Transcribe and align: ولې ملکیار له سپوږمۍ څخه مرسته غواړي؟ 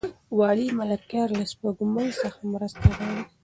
ولې 0.37 0.67
ملکیار 0.79 1.29
له 1.39 1.43
سپوږمۍ 1.51 2.09
څخه 2.21 2.39
مرسته 2.53 2.85
غواړي؟ 2.95 3.23